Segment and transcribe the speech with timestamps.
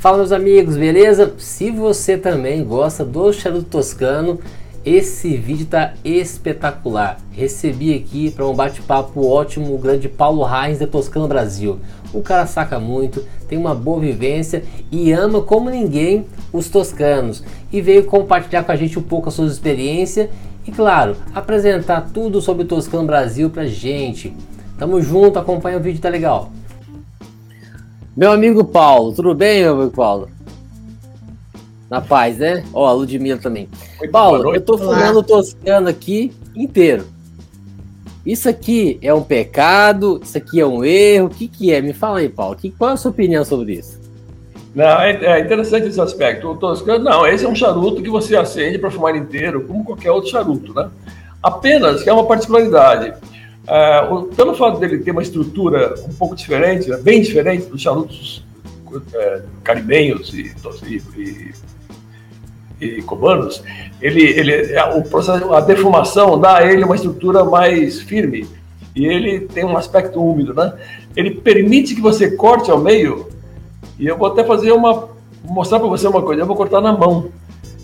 [0.00, 1.30] Fala meus amigos, beleza?
[1.36, 4.40] Se você também gosta do charuto toscano,
[4.82, 7.20] esse vídeo tá espetacular.
[7.30, 11.78] Recebi aqui para um bate-papo ótimo o grande Paulo Reis da Toscano Brasil.
[12.14, 17.44] O cara saca muito, tem uma boa vivência e ama como ninguém os toscanos.
[17.70, 20.30] E veio compartilhar com a gente um pouco a sua experiência
[20.66, 24.34] e, claro, apresentar tudo sobre o Toscano Brasil pra gente.
[24.78, 26.50] Tamo junto, acompanha o vídeo, tá legal.
[28.16, 30.28] Meu amigo Paulo, tudo bem, meu amigo Paulo?
[31.88, 32.64] Na paz, né?
[32.72, 33.68] Ó, a Ludmilla também.
[33.98, 37.06] Muito Paulo, eu tô fumando toscano aqui inteiro.
[38.26, 40.20] Isso aqui é um pecado?
[40.22, 41.26] Isso aqui é um erro?
[41.26, 41.80] O que, que é?
[41.80, 42.56] Me fala aí, Paulo.
[42.56, 43.98] Que, qual é a sua opinião sobre isso?
[44.74, 46.48] Não, é, é interessante esse aspecto.
[46.48, 50.10] O toscano, não, esse é um charuto que você acende para fumar inteiro, como qualquer
[50.10, 50.90] outro charuto, né?
[51.42, 53.14] Apenas que é uma particularidade.
[54.10, 58.44] O, pelo fato dele ter uma estrutura um pouco diferente, né, bem diferente dos charutos
[59.14, 60.52] é, caribenhos e,
[60.86, 61.54] e,
[62.80, 63.62] e, e cubanos,
[64.00, 68.48] ele, ele, o processo, a defumação dá a ele uma estrutura mais firme
[68.96, 70.72] e ele tem um aspecto úmido, né?
[71.14, 73.28] Ele permite que você corte ao meio
[73.98, 75.08] e eu vou até fazer uma
[75.44, 76.42] mostrar para você uma coisa.
[76.42, 77.30] Eu vou cortar na mão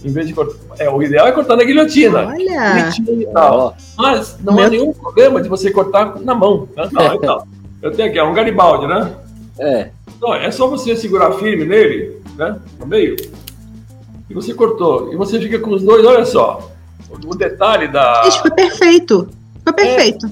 [0.04, 0.54] em vez de cortar.
[0.78, 2.26] É, o ideal é cortar na guilhotina.
[2.26, 2.90] Olha!
[2.90, 3.76] E tal.
[3.96, 4.64] Mas não Meu...
[4.64, 6.68] há nenhum problema de você cortar na mão.
[6.76, 6.88] Né?
[6.92, 7.46] Não, então,
[7.82, 9.14] eu tenho aqui, é um Garibaldi, né?
[9.58, 9.90] É.
[10.16, 12.58] Então, é só você segurar firme nele, né?
[12.78, 13.16] No meio.
[14.28, 15.12] E você cortou.
[15.12, 16.70] E você fica com os dois, olha só.
[17.24, 18.24] O detalhe da.
[18.26, 19.28] Isso foi perfeito.
[19.62, 20.26] Foi é, perfeito.
[20.26, 20.30] É,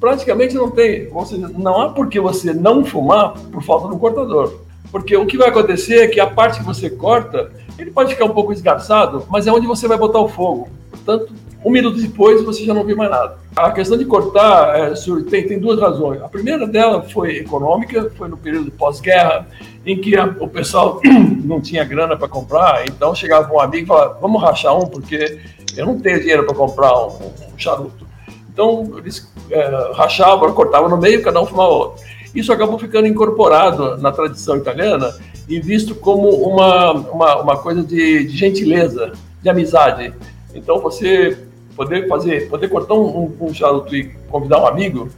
[0.00, 1.08] praticamente não tem.
[1.08, 4.60] Você, não há por que você não fumar por falta um cortador.
[4.90, 8.24] Porque o que vai acontecer é que a parte que você corta, ele pode ficar
[8.24, 10.68] um pouco esgarçado, mas é onde você vai botar o fogo.
[10.90, 11.32] Portanto,
[11.64, 13.38] um minuto depois você já não vê mais nada.
[13.56, 14.94] A questão de cortar é,
[15.30, 16.20] tem, tem, duas razões.
[16.20, 19.48] A primeira dela foi econômica, foi no período pós-guerra,
[19.86, 21.00] em que a, o pessoal
[21.42, 25.38] não tinha grana para comprar, então chegava um amigo e falava: vamos rachar um, porque
[25.76, 28.06] eu não tenho dinheiro para comprar um, um, charuto.
[28.52, 32.04] Então eles é, rachavam, cortavam no meio, cada um fumava outro.
[32.34, 35.14] Isso acabou ficando incorporado na tradição italiana
[35.48, 39.12] e visto como uma, uma, uma coisa de, de gentileza,
[39.42, 40.12] de amizade.
[40.54, 41.36] Então, você
[41.76, 45.08] poder fazer, poder cortar um, um, charuto e convidar um amigo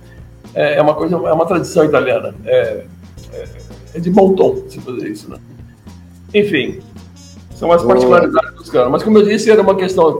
[0.54, 2.34] é, é, uma coisa, é uma tradição italiana.
[2.44, 2.84] É,
[3.32, 3.48] é,
[3.94, 5.38] é de bom tom se fazer isso, né?
[6.34, 6.80] Enfim,
[7.54, 8.90] são as particularidades dos caras.
[8.90, 10.18] Mas, como eu disse, era uma questão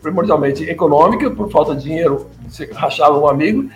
[0.00, 3.68] primordialmente econômica, por falta de dinheiro, você rachava um amigo,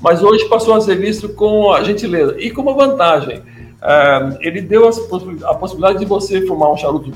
[0.00, 3.42] mas hoje passou a ser visto com a gentileza e com uma vantagem.
[3.82, 7.12] É, ele deu a possibilidade de você fumar um charuto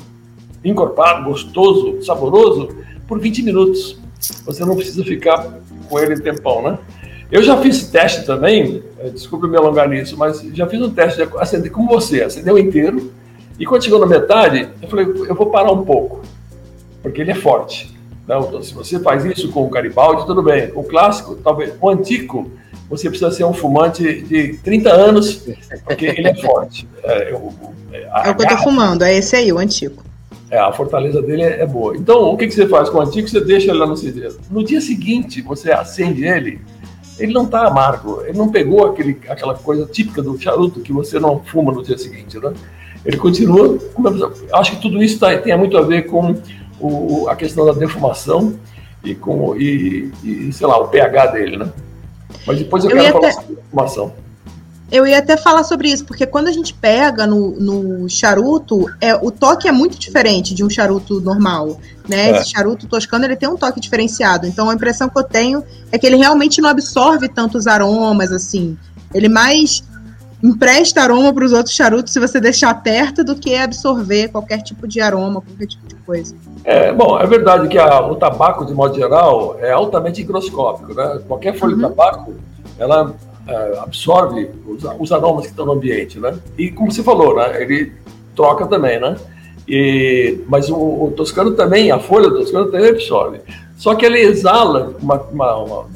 [0.65, 2.69] encorpado, gostoso, saboroso,
[3.09, 3.98] por 20 minutos.
[4.44, 6.78] Você não precisa ficar com ele um tempão, né?
[7.31, 11.25] Eu já fiz teste também, é, desculpe me alongar nisso, mas já fiz um teste
[11.25, 13.12] de acender como você, acendeu inteiro,
[13.59, 16.22] e quando chegou na metade, eu falei, eu vou parar um pouco,
[17.03, 17.94] porque ele é forte.
[18.25, 20.71] Então, se você faz isso com o Garibaldi, tudo bem.
[20.75, 22.50] O clássico, talvez, o antigo,
[22.91, 25.47] você precisa ser um fumante de 30 anos,
[25.84, 26.89] porque ele é forte.
[27.05, 27.53] É, o,
[27.93, 30.03] é o que eu tô fumando, é esse aí, o antigo.
[30.51, 31.97] É, a fortaleza dele é, é, boa.
[31.97, 33.28] Então, o que, que você faz com o antigo?
[33.28, 34.37] Você deixa ele lá no cinzeiro.
[34.51, 36.61] No dia seguinte, você acende ele,
[37.17, 41.21] ele não está amargo, ele não pegou aquele, aquela coisa típica do charuto que você
[41.21, 42.53] não fuma no dia seguinte, né?
[43.05, 43.78] Ele continua.
[44.53, 46.34] Acho que tudo isso tá, tem muito a ver com
[46.81, 48.59] o, a questão da defumação
[49.05, 51.71] e com e, e, sei lá, o pH dele, né?
[52.47, 53.33] Mas depois eu, eu quero falar até...
[53.33, 54.12] sobre defumação.
[54.91, 59.15] Eu ia até falar sobre isso, porque quando a gente pega no, no charuto, é,
[59.15, 62.31] o toque é muito diferente de um charuto normal, né?
[62.31, 62.37] É.
[62.37, 64.49] Esse charuto toscano, ele tem um toque diferenciado.
[64.49, 65.62] Então, a impressão que eu tenho
[65.93, 68.77] é que ele realmente não absorve tantos aromas, assim.
[69.15, 69.84] Ele mais
[70.43, 74.89] empresta aroma para os outros charutos se você deixar perto do que absorver qualquer tipo
[74.89, 76.34] de aroma, qualquer tipo de coisa.
[76.65, 81.21] É, bom, é verdade que a, o tabaco, de modo geral, é altamente higroscópico, né?
[81.27, 81.83] Qualquer folha uhum.
[81.83, 82.34] de tabaco,
[82.78, 83.15] ela
[83.47, 86.34] é, absorve os, os, aromas que estão no ambiente, né?
[86.57, 87.62] E como você falou, né?
[87.62, 87.93] Ele
[88.34, 89.17] troca também, né?
[89.69, 93.41] E, mas o, o toscano também, a folha do toscano também absorve.
[93.77, 95.86] Só que ele exala uma, uma, uma,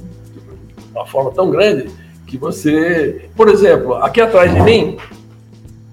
[0.94, 1.90] uma forma tão grande
[2.26, 4.96] que você, por exemplo, aqui atrás de mim,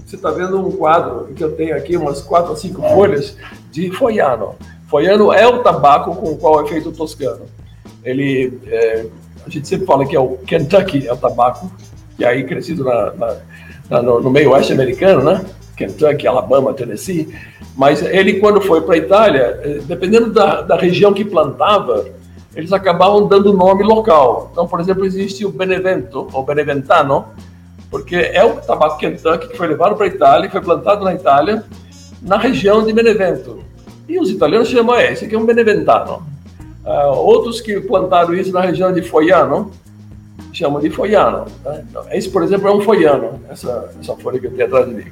[0.06, 3.38] você está vendo um quadro que eu tenho aqui, umas quatro ou cinco folhas
[3.72, 4.56] de foiano.
[4.90, 7.46] Foiano é o tabaco com o qual é feito o toscano.
[8.04, 9.06] Ele, é,
[9.46, 11.72] a gente sempre fala que é o Kentucky, é o tabaco,
[12.18, 13.38] que é aí crescido na, na,
[13.90, 15.46] na, no, no meio oeste americano, né?
[15.78, 17.34] Kentucky, Alabama, Tennessee.
[17.76, 22.06] Mas ele, quando foi para a Itália, é, dependendo da, da região que plantava,
[22.56, 24.50] eles acabavam dando nome local.
[24.52, 27.26] Então, por exemplo, existe o Benevento, ou Beneventano,
[27.90, 31.14] porque é o tabaco Kentucky que foi levado para a Itália, que foi plantado na
[31.14, 31.64] Itália,
[32.22, 33.64] na região de Benevento.
[34.08, 36.24] E os italianos chamam, é, esse aqui é um Beneventano.
[36.84, 39.72] Uh, outros que plantaram isso na região de Foiano,
[40.52, 41.46] chamam de Foiano.
[41.64, 41.86] Né?
[42.12, 45.06] Esse, por exemplo, é um Foiano, essa, essa folha que eu tenho atrás de mim.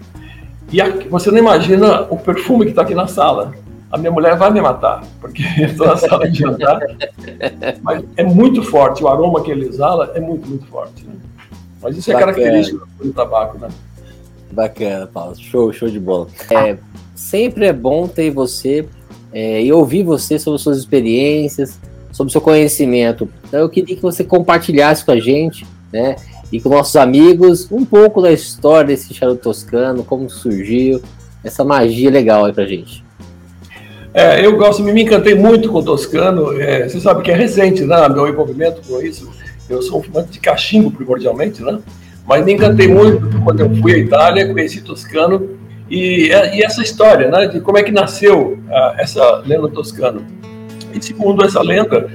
[0.71, 3.53] E aqui, você não imagina o perfume que está aqui na sala.
[3.91, 6.79] A minha mulher vai me matar, porque eu estou na sala de jantar.
[7.81, 11.03] Mas é muito forte, o aroma que ele exala é muito, muito forte.
[11.05, 11.13] Né?
[11.81, 12.33] Mas isso é Bacana.
[12.33, 13.69] característico do tabaco, né?
[14.51, 15.35] Bacana, Paulo.
[15.35, 16.27] Show, show de bola.
[16.49, 16.77] É,
[17.15, 18.87] sempre é bom ter você
[19.31, 21.79] é, e ouvir você sobre suas experiências,
[22.11, 23.29] sobre seu conhecimento.
[23.47, 26.15] Então eu queria que você compartilhasse com a gente, né?
[26.51, 31.01] e com nossos amigos um pouco da história desse charuto toscano, como surgiu,
[31.43, 33.03] essa magia legal aí pra gente.
[34.19, 37.85] É, eu gosto, me encantei muito com o toscano, é, você sabe que é recente,
[37.85, 39.31] né, meu envolvimento com isso,
[39.69, 41.79] eu sou um fumante de cachimbo primordialmente, né,
[42.27, 45.51] mas me encantei muito quando eu fui à Itália, conheci toscano,
[45.89, 50.21] e, é, e essa história, né, de como é que nasceu uh, essa lenda toscano.
[50.93, 52.05] E segundo essa lenda,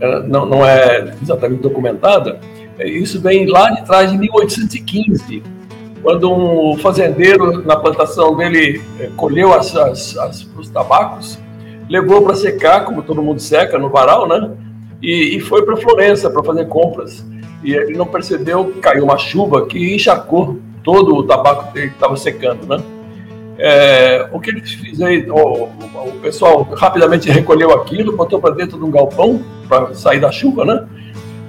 [0.00, 2.40] uh, não, não é exatamente documentada,
[2.82, 5.42] isso vem lá de trás de 1815,
[6.02, 11.38] quando um fazendeiro na plantação dele eh, colheu as, as, as, os tabacos,
[11.90, 14.52] levou para secar, como todo mundo seca no varal, né?
[15.02, 17.26] E, e foi para Florença para fazer compras.
[17.64, 22.64] E ele não percebeu, caiu uma chuva que encharcou todo o tabaco que estava secando,
[22.66, 22.82] né?
[23.58, 28.78] É, o que ele fez aí, o, o, pessoal rapidamente recolheu aquilo, botou para dentro
[28.78, 30.86] de um galpão para sair da chuva, né?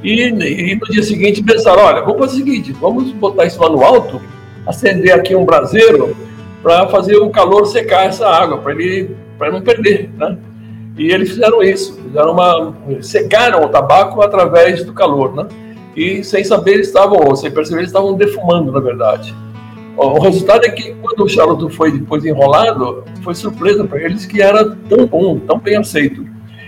[0.04, 3.70] E, e, no dia seguinte pensaram, olha, vamos fazer o seguinte, vamos botar isso lá
[3.70, 4.20] no alto,
[4.66, 6.18] acender aqui um braseiro
[6.62, 10.38] para fazer o calor secar essa água, para ele para não perder, né?
[10.96, 15.48] E eles fizeram isso, fizeram uma secaram o tabaco através do calor, né?
[15.98, 19.34] E sem saber eles estavam, sem perceber eles estavam defumando, na verdade.
[19.98, 24.44] O resultado é que quando o charuto foi depois enrolado, foi surpresa para eles que
[24.44, 26.24] era tão bom, tão bem aceito.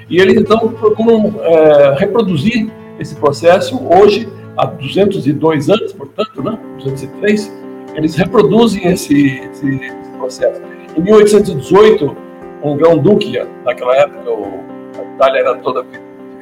[0.09, 3.79] E eles então procuram é, reproduzir esse processo.
[3.87, 4.27] Hoje,
[4.57, 7.53] há 202 anos, portanto, né, 203,
[7.93, 10.61] eles reproduzem esse, esse, esse processo.
[10.97, 12.22] Em 1818,
[12.63, 15.85] um grão-duque, naquela época a Itália era toda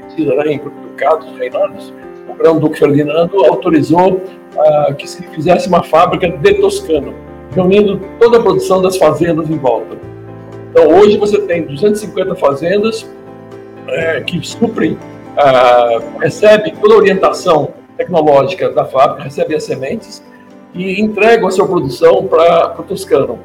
[0.09, 1.94] dividida né, em ducados, reinados,
[2.27, 7.13] o grão-duque Ferdinando autorizou uh, que se fizesse uma fábrica de Toscano,
[7.53, 9.97] reunindo toda a produção das fazendas em volta.
[10.69, 13.09] Então, hoje você tem 250 fazendas
[13.88, 20.24] é, que suprem uh, recebe toda a orientação tecnológica da fábrica, recebe as sementes
[20.74, 23.39] e entrega a sua produção para o Toscano,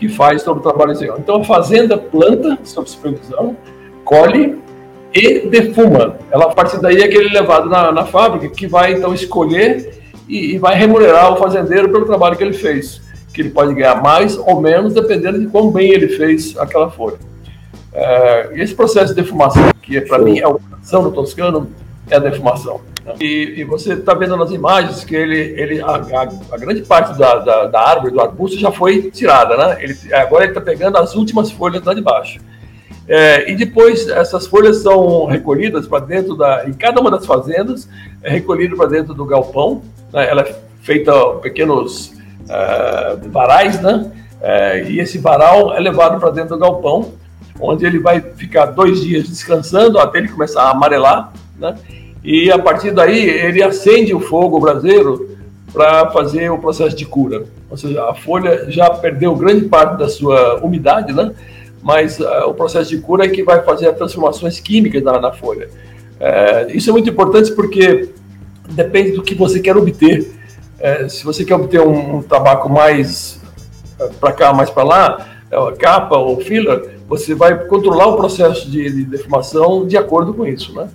[0.00, 3.54] que faz todo o trabalho Então a fazenda planta sob supervisão,
[4.02, 4.58] colhe
[5.12, 6.16] e defuma.
[6.30, 10.54] Ela a partir daí é aquele levado na, na fábrica que vai então escolher e,
[10.54, 13.02] e, vai remunerar o fazendeiro pelo trabalho que ele fez,
[13.34, 17.18] que ele pode ganhar mais ou menos dependendo de quão bem ele fez aquela folha.
[17.92, 21.68] É, esse processo de defumação, que para mim é o coração do toscano,
[22.08, 22.80] é a defumação.
[23.20, 27.18] E, e você está vendo nas imagens que ele, ele a, a, a grande parte
[27.18, 29.78] da, da, da, árvore, do arbusto, já foi tirada, né?
[29.80, 32.40] Ele, agora ele está pegando as últimas folhas lá de baixo.
[33.08, 36.68] É, e depois essas folhas são recolhidas para dentro da.
[36.68, 37.88] Em cada uma das fazendas,
[38.22, 39.82] é recolhido para dentro do galpão.
[40.12, 40.28] Né?
[40.28, 41.12] Ela é feita
[41.42, 42.12] pequenos
[42.44, 44.12] uh, varais, né?
[44.42, 47.12] É, e esse varal é levado para dentro do galpão
[47.60, 51.74] onde ele vai ficar dois dias descansando até ele começar a amarelar, né?
[52.22, 55.36] E a partir daí ele acende o fogo braseiro
[55.72, 57.44] para fazer o processo de cura.
[57.70, 61.32] Ou seja, a folha já perdeu grande parte da sua umidade, né?
[61.82, 65.32] Mas uh, o processo de cura é que vai fazer as transformações químicas na, na
[65.32, 65.68] folha.
[66.20, 68.10] Uh, isso é muito importante porque
[68.70, 70.30] depende do que você quer obter.
[70.78, 73.40] Uh, se você quer obter um, um tabaco mais
[74.20, 75.28] para cá, mais para lá,
[75.78, 80.74] capa ou filler, você vai controlar o processo de, de defumação de acordo com isso,
[80.74, 80.88] né?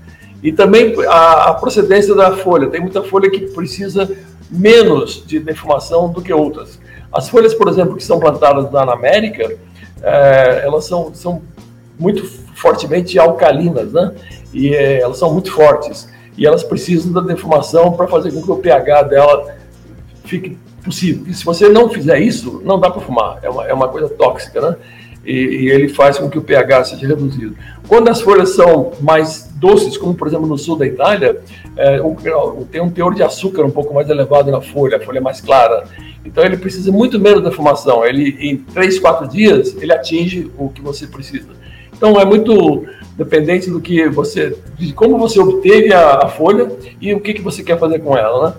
[0.45, 2.67] E também a, a, procedência da folha.
[2.67, 4.07] Tem muita folha que precisa
[4.51, 6.79] menos de defumação do que outras.
[7.11, 9.57] As folhas, por exemplo, que são plantadas lá na América,
[10.03, 11.41] é, elas são, são
[11.97, 12.23] muito
[12.53, 14.13] fortemente alcalinas, né?
[14.53, 16.07] E é, elas são muito fortes.
[16.37, 19.55] E elas precisam da defumação para fazer com que o pH dela
[20.25, 21.25] fique possível.
[21.25, 23.39] E se você não fizer isso, não dá para fumar.
[23.41, 24.75] É uma, é uma coisa tóxica, né?
[25.25, 27.55] E, e, ele faz com que o pH seja reduzido.
[27.87, 31.41] Quando as folhas são mais doces, como por exemplo no sul da Itália,
[31.75, 31.99] é,
[32.71, 35.41] tem um teor de açúcar um pouco mais elevado na folha, a folha é mais
[35.41, 35.85] clara.
[36.23, 38.05] Então ele precisa muito menos da fumação.
[38.05, 41.49] Ele em 3, 4 dias ele atinge o que você precisa.
[41.95, 42.85] Então é muito
[43.17, 47.41] dependente do que você, de como você obteve a, a folha e o que, que
[47.41, 48.55] você quer fazer com ela, né?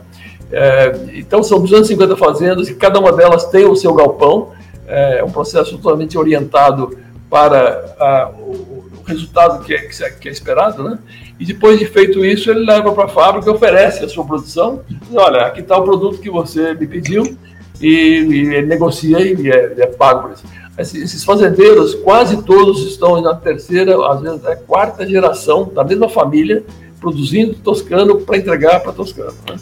[0.50, 4.52] É, então são 250 fazendas e cada uma delas tem o seu galpão
[4.86, 6.96] é um processo totalmente orientado
[7.28, 9.78] para a, o, o, resultado que é,
[10.10, 10.98] que é, esperado, né?
[11.38, 15.14] E depois de feito isso, ele leva para a fábrica, oferece a sua produção, diz,
[15.14, 17.36] olha, aqui está o produto que você me pediu
[17.80, 20.44] e, e ele negocia e é, é pago por isso.
[20.78, 26.64] Esses fazendeiros, quase todos estão na terceira, às vezes é quarta geração da mesma família,
[27.00, 29.34] produzindo toscano para entregar para toscano.
[29.48, 29.56] Né?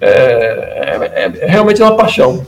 [0.00, 2.44] É, é, é, realmente é uma paixão.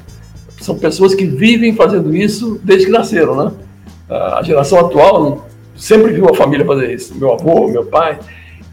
[0.60, 3.52] São pessoas que vivem fazendo isso desde que nasceram, né?
[4.08, 5.46] A geração atual
[5.76, 8.18] sempre viu a família fazer isso, meu avô, meu pai,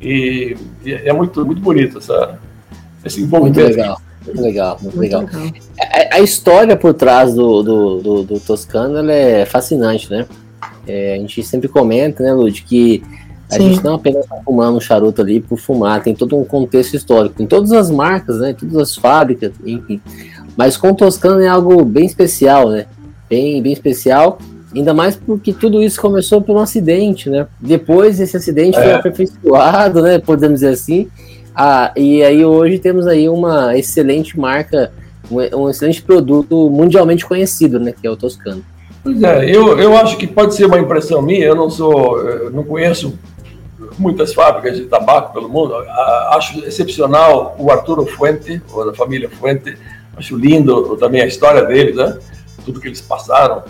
[0.02, 2.40] e, e é muito, muito bonito essa,
[3.04, 3.60] esse envolvimento.
[3.60, 4.02] Muito legal.
[4.26, 5.22] Muito legal, muito, muito legal.
[5.22, 5.52] legal.
[5.80, 10.26] A, a, história por trás do, do, do, do Toscano é fascinante, né?
[10.88, 13.04] É, a gente sempre comenta, né, Lud, que
[13.50, 13.70] a Sim.
[13.70, 17.36] gente não apenas está fumando um charuto ali por fumar, tem todo um contexto histórico,
[17.36, 20.02] tem todas as marcas, né, todas as fábricas, enfim.
[20.58, 22.86] Mas com o Toscano é algo bem especial, né?
[23.30, 24.40] Bem, bem especial,
[24.74, 27.46] ainda mais porque tudo isso começou por um acidente, né?
[27.60, 28.84] Depois esse acidente é.
[28.84, 31.08] foi aperfeiçoado, né, podemos dizer assim,
[31.56, 34.92] ah, e aí hoje temos aí uma excelente marca,
[35.32, 37.94] um, um, excelente produto mundialmente conhecido, né?
[37.94, 38.64] Que é o Toscano.
[39.02, 42.52] Pois é, eu, eu acho que pode ser uma impressão minha, eu não sou, eu
[42.52, 43.14] não conheço
[43.98, 45.76] muitas fábricas de tabaco pelo mundo.
[46.32, 49.78] Acho excepcional o Arturo Fuente, ou da família Fuente.
[50.18, 52.18] Acho lindo também a história deles, né?
[52.64, 53.64] Tudo que eles passaram.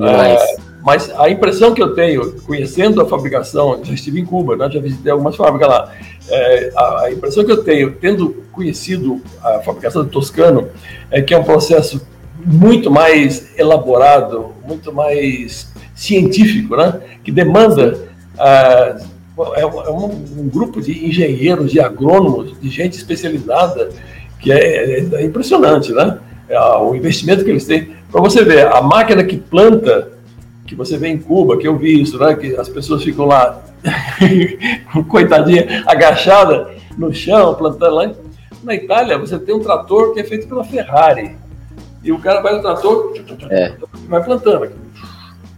[0.00, 4.70] É, mas a impressão que eu tenho, conhecendo a fabricação, já estive em Cuba, né?
[4.70, 5.92] já visitei algumas fábricas lá.
[6.28, 10.68] É, a, a, impressão que eu tenho, tendo conhecido a fabricação do Toscano,
[11.10, 12.06] é que é um processo
[12.44, 17.00] muito mais elaborado, muito mais científico, né?
[17.24, 17.98] que demanda.
[18.38, 18.96] Ah,
[19.54, 20.06] é, é um,
[20.38, 23.90] um, grupo de engenheiros, de agrônomos, de gente especializada,
[24.40, 26.18] que é, é impressionante, né?
[26.48, 27.96] É, o investimento que eles têm.
[28.10, 30.12] Para você ver, a máquina que planta,
[30.66, 32.34] que você vê em Cuba, que eu vi isso, né?
[32.34, 33.62] Que as pessoas ficam lá,
[35.08, 38.12] coitadinha, agachada no chão, plantando lá.
[38.62, 41.36] Na Itália, você tem um trator que é feito pela Ferrari.
[42.02, 43.14] E o cara vai no trator,
[43.50, 43.74] é.
[44.08, 44.72] vai plantando.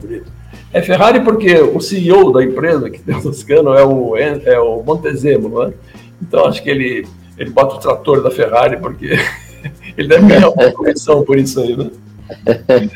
[0.00, 0.39] Bonito.
[0.72, 4.82] É Ferrari porque o CEO da empresa que tem o Toscano é o, é o
[4.82, 5.72] Montezemo, não é?
[6.22, 9.10] Então acho que ele, ele bota o trator da Ferrari porque
[9.98, 11.90] ele deve ganhar uma comissão por isso aí, né?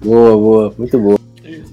[0.00, 1.17] boa, boa, muito boa.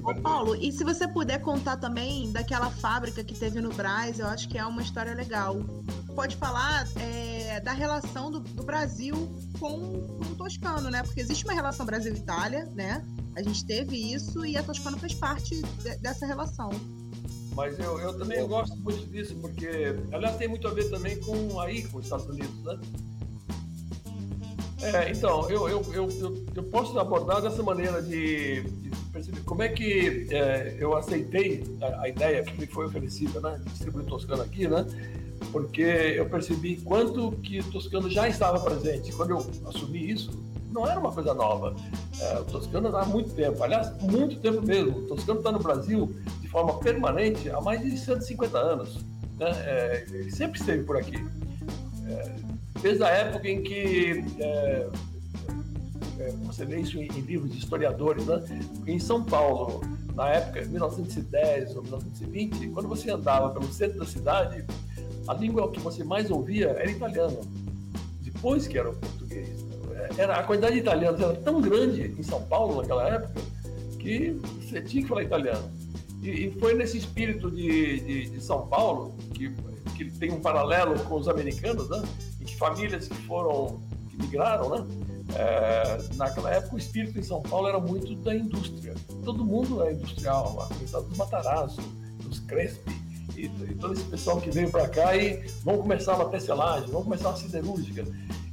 [0.05, 4.27] Ô Paulo, e se você puder contar também daquela fábrica que teve no Brás, eu
[4.27, 5.57] acho que é uma história legal.
[6.13, 9.15] Pode falar é, da relação do, do Brasil
[9.59, 11.01] com, com, o Toscano, né?
[11.01, 13.03] Porque existe uma relação Brasil-Itália, né?
[13.35, 16.69] A gente teve isso e a Toscano fez parte de, dessa relação.
[17.55, 21.59] Mas eu, eu também gosto muito disso, porque, aliás, tem muito a ver também com
[21.59, 22.79] aí, com os Estados Unidos, né?
[24.81, 29.69] É, então, eu, eu, eu, eu, posso abordar dessa maneira de, de perceber como é
[29.69, 34.67] que é, eu aceitei a, a, ideia que me foi oferecida, né, distribuir Toscano aqui,
[34.67, 34.85] né,
[35.53, 39.13] porque eu percebi quanto que Toscano já estava presente.
[39.13, 40.31] Quando eu assumi isso,
[40.69, 41.75] não era uma coisa nova.
[42.19, 44.97] É, o Toscano há muito tempo, aliás, muito tempo mesmo.
[44.97, 48.97] O Toscano está no Brasil de forma permanente há mais de 150 anos.
[49.39, 49.49] Né?
[49.49, 51.25] É, sempre esteve por aqui.
[52.07, 52.35] É,
[52.81, 54.87] desde a época em que é,
[56.45, 58.43] você vê isso em, em, livros de historiadores, né?
[58.87, 59.81] Em São Paulo,
[60.13, 64.65] na época, 1910 ou 1920, quando você andava pelo centro da cidade,
[65.27, 67.39] a língua que você mais ouvia era italiano.
[68.21, 69.65] Depois que era o português.
[70.17, 73.41] Era, a quantidade de italianos era tão grande em São Paulo naquela época
[73.99, 75.71] que você tinha que falar italiano.
[76.21, 79.51] E, e foi nesse espírito de, de, de São Paulo que,
[79.95, 82.03] que tem um paralelo com os americanos, né?
[82.39, 83.81] Em que famílias que foram
[84.15, 84.85] que migraram, né?
[85.35, 88.93] É, naquela época o espírito em São Paulo era muito da indústria.
[89.23, 91.81] Todo mundo é industrial, a começar dos Matarazzo,
[92.21, 92.95] dos Crespi,
[93.35, 97.03] e, e, todo esse pessoal que veio para cá e vão começar uma tecelagem, vão
[97.03, 98.05] começar uma siderúrgica.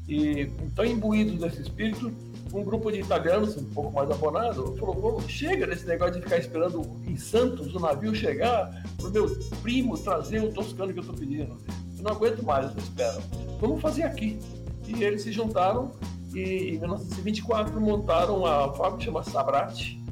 [0.09, 2.12] E então, imbuídos desse espírito,
[2.52, 6.83] um grupo de italianos, um pouco mais abonado, falou: chega desse negócio de ficar esperando
[7.07, 9.28] em Santos o navio chegar para o meu
[9.62, 11.57] primo trazer o toscano que eu estou pedindo.
[11.97, 13.23] Eu não aguento mais essa espera.
[13.61, 14.38] Vamos fazer aqui.
[14.87, 15.93] E eles se juntaram
[16.35, 20.03] e em 1924 montaram a fábrica que chama Sabrati,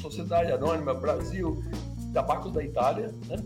[0.00, 1.62] Sociedade Anônima Brasil
[2.12, 3.42] Tabacos da Itália, né?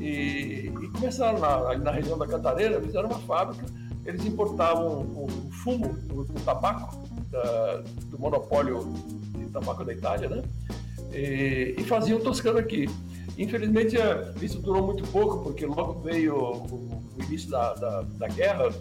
[0.00, 3.66] E, e começaram na, na região da Cantareira, fizeram uma fábrica,
[4.04, 6.96] eles importavam o, o fumo, o, o tabaco
[7.30, 8.92] da, do monopólio
[9.36, 10.42] de tabaco da Itália, né?
[11.12, 12.88] E, e faziam toscano aqui.
[13.36, 18.28] Infelizmente, é, isso durou muito pouco, porque logo veio o, o início da, da, da
[18.28, 18.72] guerra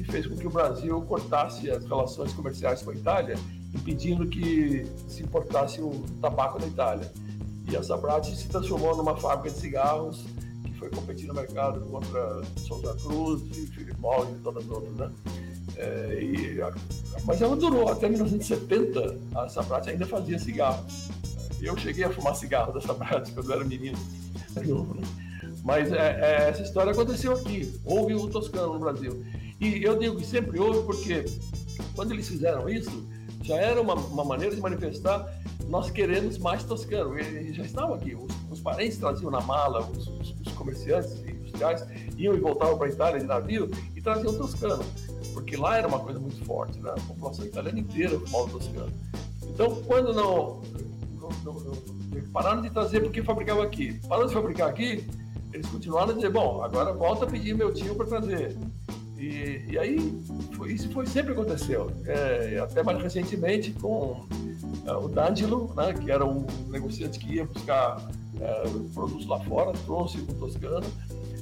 [0.00, 3.36] que fez com que o Brasil cortasse as relações comerciais com a Itália
[3.74, 7.12] impedindo que se importasse o tabaco da Itália.
[7.68, 10.24] E a Sabrati se transformou numa fábrica de cigarros
[10.64, 15.10] que foi competir no mercado contra Souza Cruz, e Morris e todas as outras, né?
[15.76, 16.58] É, e,
[17.24, 19.18] mas ela durou até 1970.
[19.34, 20.84] A Sabrati ainda fazia cigarro.
[21.60, 23.98] Eu cheguei a fumar cigarro da Sabrati quando eu era menino.
[25.62, 27.78] Mas é, é, essa história aconteceu aqui.
[27.84, 29.22] Houve o Toscano no Brasil.
[29.60, 31.24] E eu digo que sempre houve porque
[31.94, 33.06] quando eles fizeram isso,
[33.42, 35.28] já era uma, uma maneira de manifestar
[35.70, 37.16] nós queremos mais toscano.
[37.16, 38.14] Eles já estavam aqui.
[38.14, 41.86] Os, os parentes traziam na mala, os, os, os comerciantes industriais
[42.18, 44.84] iam e voltavam para a Itália de navio e traziam toscano,
[45.32, 46.90] porque lá era uma coisa muito forte, né?
[46.90, 48.92] a população italiana inteira fumava toscano.
[49.44, 50.60] Então, quando não
[52.32, 55.06] pararam de trazer porque fabricava aqui, pararam de fabricar aqui,
[55.52, 58.56] eles continuaram a dizer: bom, agora volta a pedir meu tio para trazer.
[59.20, 60.22] E, e aí,
[60.56, 61.92] foi, isso foi sempre aconteceu.
[62.06, 64.26] É, até mais recentemente com
[64.86, 68.10] é, o D'Angelo, né, que era um negociante que ia buscar
[68.40, 68.62] é,
[68.94, 70.86] produtos lá fora, trouxe o Toscano.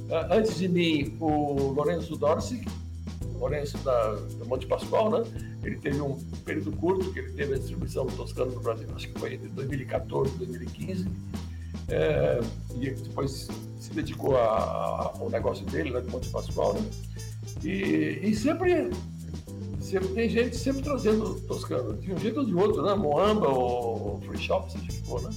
[0.09, 2.65] É, antes de mim, o Lourenço Dorsi,
[3.39, 5.23] Lourenço da, da Monte Pascoal, né?
[5.63, 9.07] Ele teve um período curto que ele teve a distribuição do Toscano no Brasil, acho
[9.07, 11.07] que foi entre 2014 e 2015.
[11.87, 12.39] É,
[12.75, 13.47] e depois
[13.79, 16.81] se dedicou ao negócio dele, né, de Monte Pascoal, né?
[17.63, 18.89] E, e sempre,
[19.81, 22.93] sempre tem gente sempre trazendo Toscano, de um jeito ou de outro, né?
[22.95, 25.29] Moamba ou Free Shop, seja o for, né?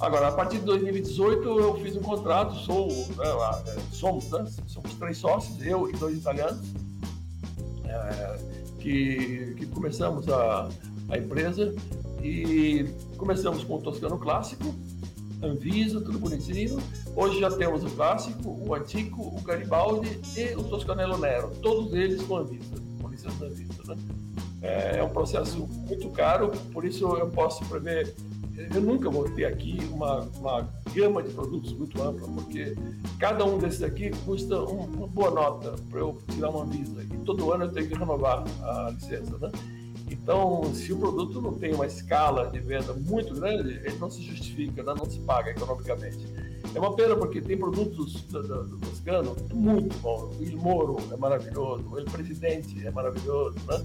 [0.00, 3.26] Agora, a partir de 2018, eu fiz um contrato, sou, né,
[3.66, 4.46] é, somos, né?
[4.66, 6.66] Somos três sócios, eu e dois italianos,
[7.84, 8.38] é,
[8.78, 10.70] que, que começamos a,
[11.10, 11.74] a empresa
[12.22, 12.86] e
[13.18, 14.74] começamos com o Toscano Clássico,
[15.42, 16.78] Anvisa, tudo bonitinho.
[17.16, 22.22] Hoje já temos o clássico, o antigo, o Garibaldi e o Toscanello Nero, todos eles
[22.22, 23.82] com Anvisa, com licença Anvisa.
[23.86, 23.96] Né?
[24.62, 28.14] É, é um processo muito caro, por isso eu posso prever.
[28.74, 32.76] Eu nunca vou ter aqui uma, uma gama de produtos muito ampla, porque
[33.18, 37.02] cada um desses aqui custa um, uma boa nota para eu tirar uma Anvisa.
[37.02, 39.38] E todo ano eu tenho que renovar a licença.
[39.38, 39.50] Né?
[40.30, 44.22] Então, se o produto não tem uma escala de venda muito grande, ele não se
[44.22, 44.94] justifica, né?
[44.96, 46.24] não se paga economicamente.
[46.72, 50.38] É uma pena porque tem produtos do, do, do Toscano muito bons.
[50.38, 53.82] O Il Moro é maravilhoso, o El Presidente é maravilhoso, né?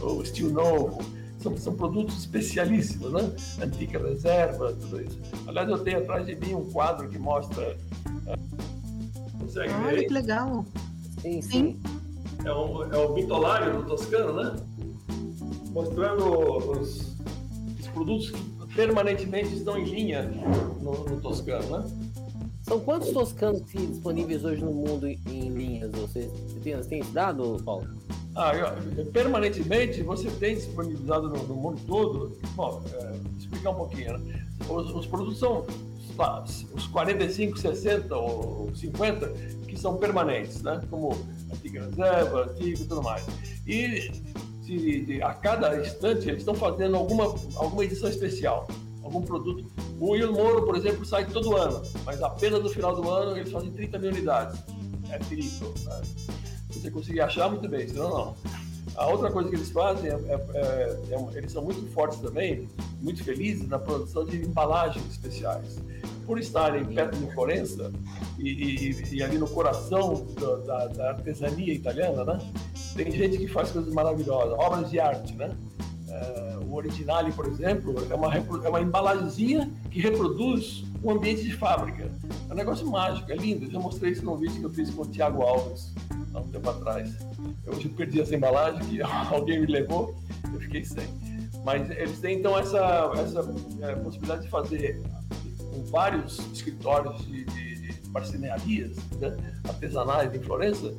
[0.00, 1.00] o Steel Novo.
[1.38, 3.32] São, são produtos especialíssimos, né?
[3.60, 5.18] Antiga Reserva, tudo isso.
[5.48, 7.76] Aliás, eu tenho atrás de mim um quadro que mostra.
[9.40, 10.04] Consegue Olha, ver?
[10.04, 10.64] que legal!
[11.20, 11.80] Sim, sim.
[12.44, 14.56] É o, é o Bitolário do Toscano, né?
[15.78, 16.24] Mostrando
[16.72, 17.14] os,
[17.78, 20.22] os, produtos que permanentemente estão em linha
[20.80, 21.90] no, no Toscano, né?
[22.62, 25.90] São quantos toscanos disponíveis hoje no mundo em, linhas?
[25.92, 27.88] Você, você, tem, você tem esse dado, Paulo?
[28.34, 32.36] Ah, eu, permanentemente você tem disponibilizado no, no mundo todo.
[32.56, 34.46] Bom, é, explicar um pouquinho, né?
[34.68, 35.64] Os, os produtos são
[36.74, 39.28] os 45, 60 ou 50
[39.68, 40.80] que são permanentes, né?
[40.90, 41.16] Como
[41.52, 43.24] antiga reserva, antigo e tudo mais.
[43.66, 44.10] E
[44.76, 47.24] de, a cada instante eles estão fazendo alguma,
[47.56, 48.68] alguma edição especial,
[49.02, 49.64] algum produto.
[49.98, 53.50] O Will Moro, por exemplo, sai todo ano, mas apenas no final do ano eles
[53.50, 54.60] fazem 30 mil unidades.
[55.10, 55.72] É triplo.
[55.84, 56.02] Né?
[56.70, 58.36] Se você conseguir achar, muito bem, senão não.
[58.94, 62.68] A outra coisa que eles fazem é, é, é, é eles são muito fortes também,
[63.00, 65.78] muito felizes na produção de embalagens especiais.
[66.28, 67.90] Por estarem perto de Florença
[68.38, 70.26] e, e, e ali no coração
[70.66, 72.38] da, da artesania italiana, né?
[72.94, 75.56] Tem gente que faz coisas maravilhosas, obras de arte, né?
[76.10, 79.30] É, o Originale, por exemplo, é uma, é uma
[79.90, 82.10] que reproduz um ambiente de fábrica.
[82.50, 83.64] É um negócio mágico, é lindo.
[83.64, 85.94] Eu já mostrei isso num vídeo que eu fiz com o Tiago Alves
[86.34, 87.10] há um tempo atrás.
[87.64, 89.00] Eu hoje perdi essa embalagem que
[89.32, 90.14] alguém me levou,
[90.52, 91.08] eu fiquei sem.
[91.64, 93.40] Mas eles têm então essa, essa
[93.82, 95.02] é, possibilidade de fazer
[95.78, 100.92] com vários escritórios de, de, de marcenarias né, artesanais em Florença,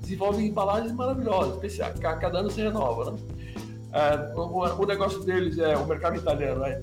[0.00, 1.98] desenvolvem embalagens maravilosas, especiais.
[1.98, 3.18] Cada ano se renova, né?
[3.92, 6.78] É, o, o, negócio deles é o mercado italiano é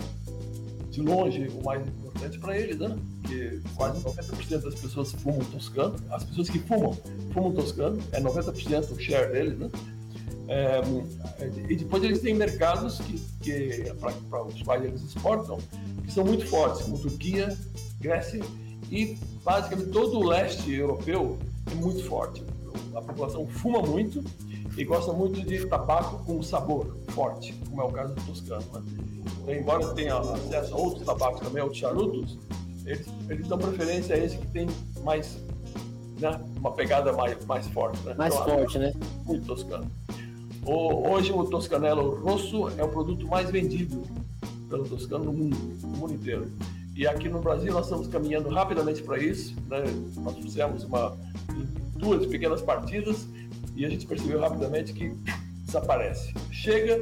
[0.90, 2.98] de longe o mais importante para eles, né?
[3.22, 6.98] Porque quase 90% das pessoas fumam toscano, as pessoas que fumam
[7.32, 9.70] fumam toscano, é 90% o share deles, né?
[10.48, 10.82] É,
[11.70, 13.94] e depois eles têm mercados que, que
[14.30, 15.58] para os quais eles exportam,
[16.04, 17.58] que são muito fortes, como Turquia,
[18.00, 18.44] Grécia
[18.92, 21.40] e basicamente todo o leste europeu
[21.72, 22.44] é muito forte
[22.96, 24.24] a população fuma muito
[24.78, 28.66] e gosta muito de tabaco com sabor forte, como é o caso do toscano.
[28.74, 28.84] Né?
[29.42, 32.38] Então, embora tenha acesso a outros tabacos também, outros charutos,
[32.86, 34.68] eles, eles dão preferência a esse que tem
[35.04, 35.38] mais,
[36.20, 38.02] né, uma pegada mais, mais forte.
[38.04, 38.16] Né?
[38.16, 38.94] Mais então, forte, né?
[39.26, 39.90] Muito toscano.
[40.68, 44.02] Hoje o Toscanelo Rosso é o produto mais vendido
[44.68, 46.48] pelo Toscano no mundo, no mundo inteiro.
[46.96, 49.54] E aqui no Brasil nós estamos caminhando rapidamente para isso.
[49.70, 49.84] Né?
[50.18, 51.16] Nós fizemos uma,
[51.96, 53.28] duas pequenas partidas
[53.76, 55.14] e a gente percebeu rapidamente que
[55.66, 56.34] desaparece.
[56.50, 57.00] Chega,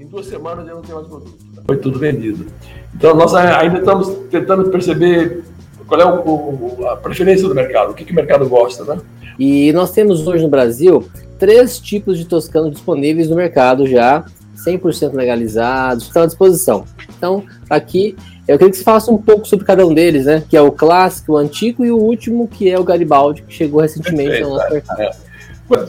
[0.00, 1.44] em duas semanas já não tem mais produto.
[1.54, 1.62] Né?
[1.66, 2.46] Foi tudo vendido.
[2.94, 5.44] Então nós ainda estamos tentando perceber
[5.86, 9.02] qual é o, o, a preferência do mercado, o que, que o mercado gosta, né?
[9.38, 14.24] E nós temos hoje no Brasil três tipos de toscano disponíveis no mercado já,
[14.56, 16.84] 100% legalizados, estão à disposição.
[17.16, 18.16] Então, aqui,
[18.48, 20.42] eu queria que você falasse um pouco sobre cada um deles, né?
[20.48, 23.80] Que é o clássico, o antigo e o último, que é o Garibaldi, que chegou
[23.80, 25.00] recentemente Perfeito, ao nosso mercado.
[25.00, 25.10] É.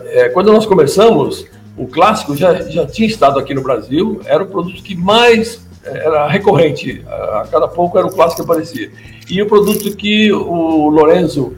[0.08, 1.46] É, quando nós começamos,
[1.78, 6.28] o clássico já, já tinha estado aqui no Brasil, era o produto que mais era
[6.28, 8.92] recorrente, a cada pouco era o clássico que aparecia.
[9.30, 11.56] E o produto que o Lorenzo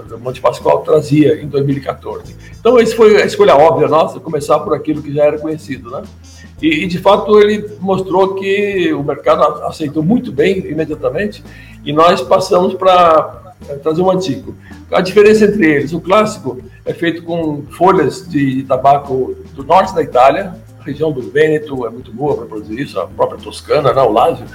[0.00, 2.34] da Monte Pascoal trazia em 2014.
[2.58, 6.02] Então, essa foi a escolha óbvia nossa, começar por aquilo que já era conhecido, né?
[6.62, 11.42] E, e, de fato ele mostrou que o mercado aceitou muito bem imediatamente
[11.84, 14.54] e nós passamos para eh, trazer um antigo.
[14.90, 20.02] A diferença entre eles, o clássico é feito com folhas de tabaco do norte da
[20.02, 20.54] Itália,
[20.84, 24.46] região do Vêneto é muito boa para produzir isso, a própria Toscana, né, o Lásio,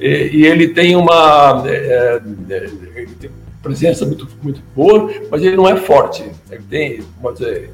[0.00, 2.20] e, e ele tem uma é,
[2.50, 3.08] é,
[3.68, 6.24] presença muito, muito boa, mas ele não é forte.
[6.50, 7.70] Ele tem, vamos dizer,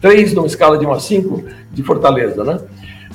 [0.00, 2.60] três numa escala de uma cinco de fortaleza, né?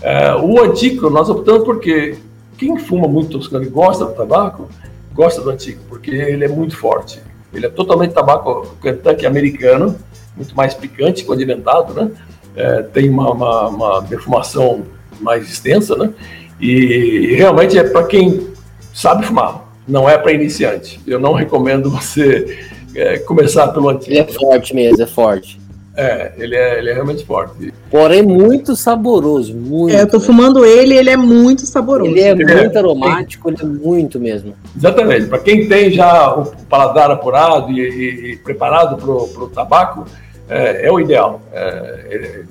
[0.02, 2.18] É, o antigo nós optamos porque
[2.58, 4.70] quem fuma muito toscano e gosta do tabaco,
[5.14, 7.22] gosta do antigo, porque ele é muito forte.
[7.54, 9.96] Ele é totalmente tabaco Kentucky americano,
[10.36, 12.12] muito mais picante, condimentado, né?
[12.56, 14.84] É, tem uma, uma, uma, defumação
[15.20, 16.14] mais extensa, né?
[16.60, 18.48] E realmente é para quem
[18.94, 21.00] sabe fumar, não é para iniciante.
[21.06, 22.60] Eu não recomendo você
[22.96, 24.12] é, começar pelo antigo.
[24.12, 25.62] Ele é forte mesmo, é forte.
[25.96, 27.74] É, ele é, ele é realmente forte.
[27.90, 29.94] Porém, muito saboroso, muito.
[29.94, 32.10] É, eu tô fumando ele ele é muito saboroso.
[32.10, 34.54] Ele é muito aromático, ele é muito mesmo.
[34.76, 35.28] Exatamente.
[35.28, 40.06] Para quem tem já o paladar apurado e, e, e preparado para o tabaco,
[40.48, 41.42] é, é, o ideal.
[41.52, 42.44] É,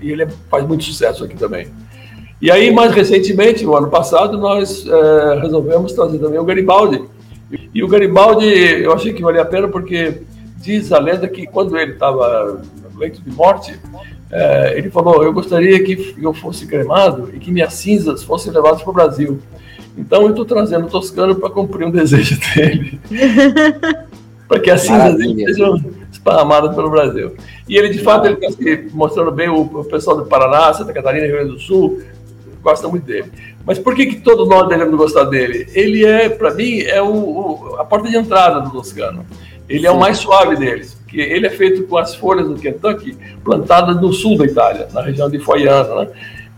[0.00, 1.68] e ele faz muito sucesso aqui também.
[2.40, 7.02] E aí, mais recentemente, no ano passado, nós é, resolvemos trazer também o Garibaldi.
[7.74, 10.22] E o Garibaldi, eu achei que valia a pena porque
[10.58, 12.60] diz a lenda que quando ele estava
[12.92, 13.78] no leito de morte,
[14.30, 18.82] é, ele falou: Eu gostaria que eu fosse cremado e que minhas cinzas fossem levadas
[18.82, 19.40] para o Brasil.
[19.96, 23.00] Então eu estou trazendo o Toscano para cumprir um desejo dele.
[24.46, 25.80] para que as cinzas dele sejam
[26.12, 27.34] esparramadas pelo Brasil.
[27.68, 31.36] E ele, de fato, ele está mostrando bem o pessoal do Paraná, Santa Catarina, Rio
[31.36, 32.00] Grande do Sul,
[32.62, 33.30] gosta muito dele.
[33.64, 35.68] Mas por que, que todos nós devemos gostar dele?
[35.74, 39.24] Ele é, para mim, é o, o, a porta de entrada do Toscano.
[39.68, 39.86] Ele Sim.
[39.86, 44.00] é o mais suave deles, porque ele é feito com as folhas do Kentucky plantadas
[44.00, 46.08] no sul da Itália, na região de Foiana, né?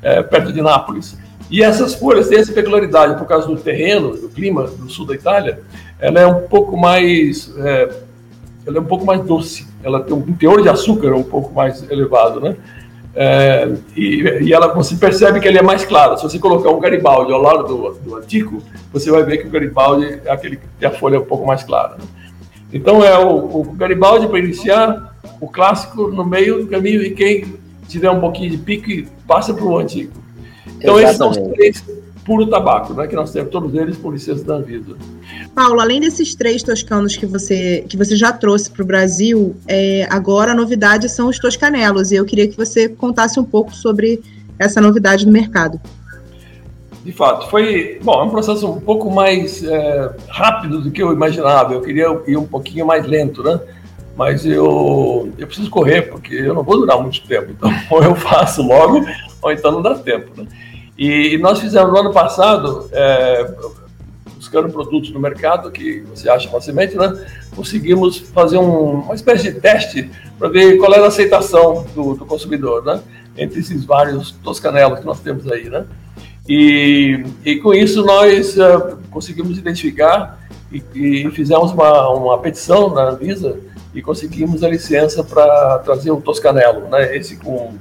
[0.02, 1.18] é, perto de Nápoles.
[1.50, 5.14] E essas folhas têm essa peculiaridade, por causa do terreno, do clima do sul da
[5.14, 5.60] Itália,
[5.98, 7.90] ela é um pouco mais, é,
[8.66, 11.88] ela é um pouco mais doce, ela tem um teor de açúcar um pouco mais
[11.90, 12.56] elevado, né?
[13.14, 16.16] É, e, e, ela, você percebe que ele é mais claro.
[16.16, 19.50] Se você colocar um Garibaldi ao lado do, do Antico, você vai ver que o
[19.50, 21.96] Garibaldi é aquele que tem a folha um pouco mais clara.
[21.96, 22.04] Né?
[22.72, 27.58] Então é o, o Garibaldi para iniciar, o clássico no meio do caminho e quem
[27.88, 30.12] tiver um pouquinho de pique passa para o Antigo.
[30.78, 31.04] Então Exatamente.
[31.04, 31.84] esses são os três
[32.24, 34.94] puro tabaco, né, que nós temos todos eles por licença da vida.
[35.54, 40.06] Paulo, além desses três toscanos que você, que você já trouxe para o Brasil, é,
[40.10, 44.20] agora a novidade são os toscanelos, e eu queria que você contasse um pouco sobre
[44.58, 45.80] essa novidade no mercado.
[47.04, 51.12] De fato, foi bom, é um processo um pouco mais é, rápido do que eu
[51.12, 51.72] imaginava.
[51.72, 53.58] Eu queria ir um pouquinho mais lento, né?
[54.14, 57.52] Mas eu, eu preciso correr, porque eu não vou durar muito tempo.
[57.52, 59.06] Então, ou eu faço logo,
[59.40, 60.30] ou então não dá tempo.
[60.36, 60.46] Né?
[60.98, 63.50] E, nós fizemos no ano passado, é,
[64.50, 67.24] buscando produtos no mercado que você acha facilmente, né?
[67.54, 72.26] Conseguimos fazer um, uma espécie de teste para ver qual era a aceitação do, do,
[72.26, 73.00] consumidor, né?
[73.36, 75.86] Entre esses vários toscanelos que nós temos aí, né?
[76.48, 80.40] E, e com isso nós uh, conseguimos identificar
[80.72, 83.56] e, e, fizemos uma, uma petição na Anvisa
[83.94, 87.16] e conseguimos a licença para trazer o toscanelo, né?
[87.16, 87.72] Esse com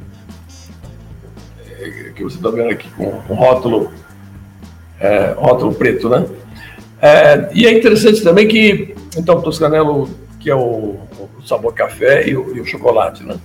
[2.16, 3.92] que você está vendo aqui com um rótulo,
[5.00, 6.26] é, rótulo preto, né?
[7.02, 10.10] É, e é interessante também que, então, o Toscanelo,
[10.40, 10.98] que é o,
[11.38, 13.38] o sabor café e o, e o, chocolate, né?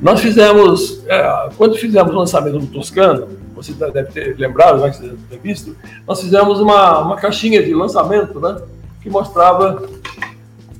[0.00, 5.38] Nós fizemos, é, quando fizemos o lançamento do Toscano, você deve ter lembrado, vai ter
[5.42, 8.56] visto, nós fizemos uma, uma caixinha de lançamento, né?
[9.02, 9.86] Que mostrava,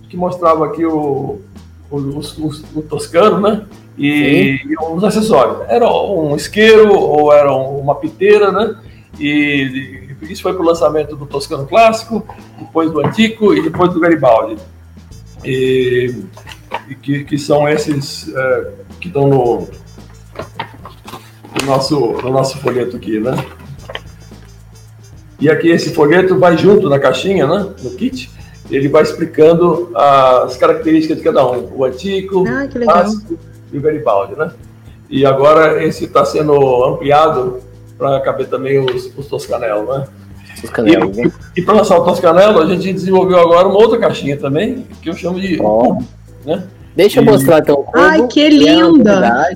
[0.09, 1.41] que mostrava aqui o,
[1.91, 3.67] o, o, o Toscano, né?
[3.97, 5.69] e, e, os acessórios.
[5.69, 8.77] Era um isqueiro ou era uma piteira, né?
[9.19, 12.27] E isso foi para o lançamento do Toscano Clássico,
[12.59, 14.57] depois do Antico e depois do Garibaldi.
[15.45, 16.15] E,
[16.89, 19.69] e que, que, são esses é, que estão no,
[21.61, 23.33] no, nosso, no nosso folheto aqui, né?
[25.39, 27.75] E aqui esse folheto vai junto na caixinha, né?
[27.83, 28.31] No kit
[28.71, 33.39] ele vai explicando as características de cada um, o antigo, ah, o clássico
[33.73, 34.53] e o Garibaldi, né?
[35.11, 37.61] E agora esse está sendo ampliado
[37.99, 40.07] para caber também os, os Toscanello, né?
[40.61, 41.33] Toscanello, e, né?
[41.57, 45.15] e para lançar o Toscanello, a gente desenvolveu agora uma outra caixinha também, que eu
[45.15, 45.99] chamo de oh.
[46.45, 46.65] né?
[46.97, 47.99] Deixa eu mostrar então o cubo.
[47.99, 49.49] Ai, que linda!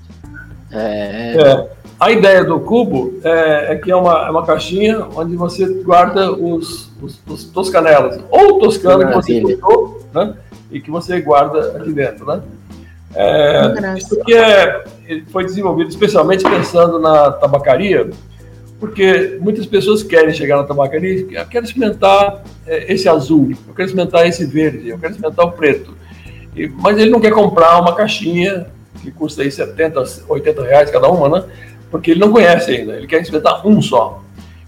[0.70, 5.35] É, é, a ideia do cubo é, é, que é uma, é uma caixinha onde
[5.37, 10.35] você guarda os, os, os toscanelos, ou toscano que você cortou, né?
[10.70, 12.42] E que você guarda aqui dentro, né?
[13.14, 14.85] É, isso é,
[15.29, 18.11] foi desenvolvido especialmente pensando na tabacaria,
[18.79, 24.27] porque muitas pessoas querem chegar na tabacaria, querem experimentar é, esse azul, eu quero experimentar
[24.27, 25.97] esse verde, eu quero experimentar o preto.
[26.55, 28.66] E, mas ele não quer comprar uma caixinha
[29.01, 31.44] que custa aí 70, 80 reais cada uma, né?
[31.90, 34.23] Porque ele não conhece ainda, ele quer experimentar um só.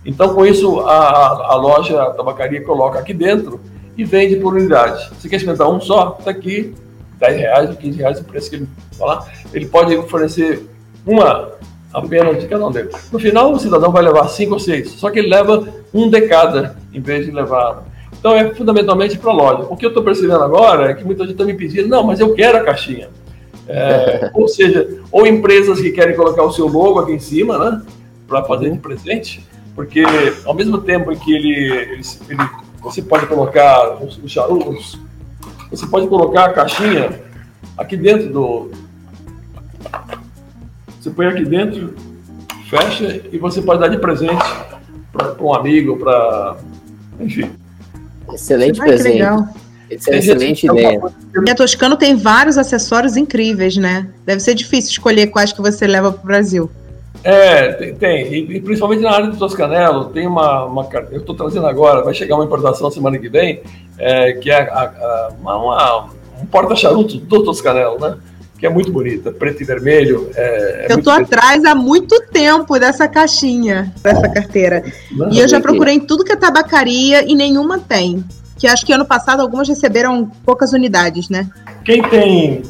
[0.05, 3.61] Então, com isso, a, a loja, a tabacaria coloca aqui dentro
[3.97, 5.11] e vende por unidade.
[5.11, 6.17] Você quer experimentar um só?
[6.19, 6.75] Está aqui,
[7.21, 9.31] 10 reais ou 15 reais o preço que ele falar.
[9.53, 10.67] Ele pode fornecer
[11.07, 11.53] uma
[11.93, 12.95] apenas de cada um deles.
[13.13, 16.21] No final, o cidadão vai levar cinco ou seis, só que ele leva um de
[16.23, 17.85] cada, em vez de levar.
[18.19, 19.67] Então, é fundamentalmente para a loja.
[19.69, 22.21] O que eu estou percebendo agora é que muita gente está me pedindo, não, mas
[22.21, 23.09] eu quero a caixinha.
[23.69, 27.83] É, ou seja, ou empresas que querem colocar o seu logo aqui em cima, né,
[28.27, 30.05] para fazer de presente, porque
[30.45, 32.43] ao mesmo tempo em que ele, ele, ele
[32.81, 34.99] você pode colocar os, os charutos,
[35.71, 37.21] você pode colocar a caixinha
[37.77, 38.71] aqui dentro do.
[41.01, 41.95] Você põe aqui dentro,
[42.69, 44.45] fecha e você pode dar de presente
[45.13, 46.57] para um amigo, para.
[47.19, 47.51] Enfim.
[48.33, 49.15] Excelente presente.
[49.15, 49.49] Legal.
[49.91, 51.01] Essa é excelente ideia.
[51.45, 54.09] E a Toscano tem vários acessórios incríveis, né?
[54.25, 56.71] Deve ser difícil escolher quais que você leva para o Brasil.
[57.23, 58.33] É, tem, tem.
[58.33, 62.15] E, e, principalmente na área do Toscanelo, tem uma, uma eu estou trazendo agora, vai
[62.15, 63.61] chegar uma importação semana que vem,
[63.99, 66.05] é, que é a, a, uma, uma,
[66.43, 68.17] um porta-charuto do Toscanelo, né?
[68.59, 70.31] Que é muito bonita, preto e vermelho.
[70.35, 74.85] É, é eu estou atrás há muito tempo dessa caixinha, dessa carteira.
[75.13, 78.25] Não, e eu já procurei em tudo que é tabacaria e nenhuma tem.
[78.59, 81.49] Que acho que ano passado algumas receberam poucas unidades, né?
[81.83, 82.63] Quem tem,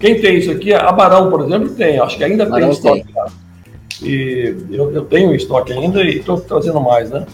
[0.00, 1.98] quem tem isso aqui, a Barão, por exemplo, tem.
[1.98, 3.04] Acho que ainda Barão tem estoque.
[3.12, 3.43] Tem.
[4.02, 7.26] E eu, eu tenho estoque ainda e estou trazendo mais, né?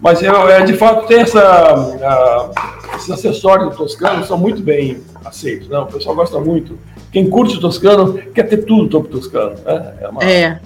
[0.00, 2.50] Mas eu, é, de fato tem essa, a,
[2.96, 5.78] esses acessórios do Toscano são muito bem aceitos, né?
[5.78, 6.78] O pessoal gosta muito.
[7.10, 9.94] Quem curte o Toscano quer ter tudo topo Toscano, né?
[10.00, 10.22] É, uma...
[10.22, 10.60] é.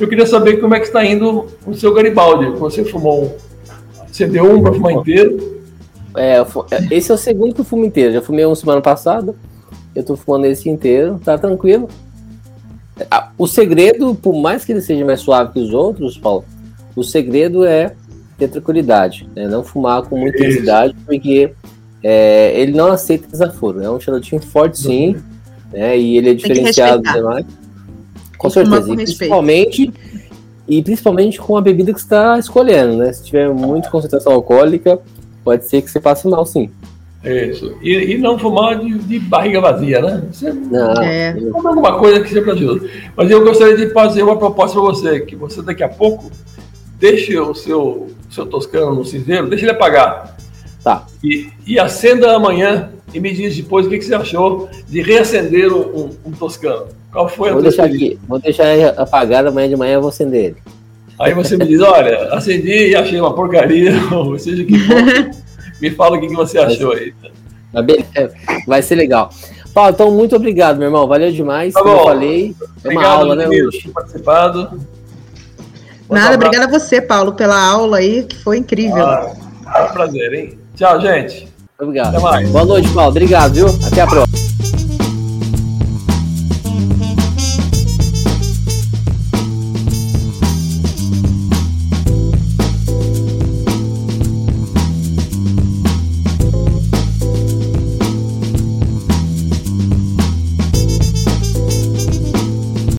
[0.00, 2.50] Eu queria saber como é que está indo o seu Garibaldi.
[2.52, 3.36] Você fumou,
[4.10, 5.62] você deu um para fumar inteiro?
[6.16, 6.44] É, é,
[6.90, 8.12] esse é o segundo que eu fumo inteiro.
[8.12, 9.34] Já fumei um semana passada.
[9.94, 11.88] Eu estou fumando esse inteiro, tá tranquilo.
[13.38, 16.44] O segredo, por mais que ele seja mais suave que os outros, Paulo,
[16.94, 17.94] o segredo é
[18.38, 19.48] ter tranquilidade, né?
[19.48, 21.52] não fumar com muita intensidade, porque
[22.02, 23.82] é, ele não aceita desaforo.
[23.82, 25.16] É um charutinho forte, sim,
[25.72, 25.98] né?
[25.98, 27.46] e ele é diferenciado demais.
[28.36, 29.92] Com certeza, e principalmente,
[30.68, 33.12] e principalmente com a bebida que você está escolhendo, né?
[33.12, 34.98] Se tiver muita concentração alcoólica,
[35.44, 36.68] pode ser que você passe mal, sim.
[37.24, 37.76] Isso.
[37.80, 40.24] E, e não fumar de, de, barriga vazia, né?
[40.32, 41.36] Você não, é.
[41.54, 42.88] alguma coisa que sempre ajuda.
[43.16, 46.30] Mas eu gostaria de fazer uma proposta para você, que você daqui a pouco
[46.98, 50.36] deixe o seu, seu toscano no cinzeiro, deixe ele apagar.
[50.82, 51.06] Tá.
[51.22, 55.72] E, e acenda amanhã e me diz depois o que, que você achou de reacender
[55.72, 56.86] um, um, toscano.
[57.12, 60.08] Qual foi a vou deixar aqui, Vou deixar ele apagado, amanhã de manhã eu vou
[60.08, 60.56] acender ele.
[61.20, 65.41] Aí você me diz, olha, acendi e achei uma porcaria, ou seja que for.
[65.82, 67.12] Me fala o que, que você achou aí.
[68.68, 69.30] Vai ser legal.
[69.74, 71.08] Paulo, então muito obrigado, meu irmão.
[71.08, 71.74] Valeu demais.
[71.74, 73.88] Tá como eu falei, é uma aula, né, hoje?
[73.88, 74.80] participado.
[76.08, 79.04] Nada, obrigada a você, Paulo, pela aula aí, que foi incrível.
[79.04, 79.34] Ah,
[79.74, 80.58] é um prazer, hein?
[80.76, 81.48] Tchau, gente.
[81.80, 82.14] Obrigado.
[82.14, 82.48] Até mais.
[82.50, 83.10] Boa noite, Paulo.
[83.10, 83.66] Obrigado, viu?
[83.66, 84.81] Até a próxima.